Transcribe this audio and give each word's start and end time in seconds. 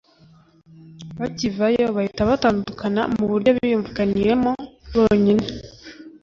bakivayo 1.19 1.85
bahita 1.95 2.21
batandukana 2.29 3.01
mu 3.17 3.25
buryo 3.31 3.49
biyumvikaniyemo 3.57 4.51
bonyine 4.93 5.45